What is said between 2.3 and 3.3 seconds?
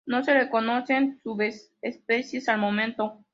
al momento.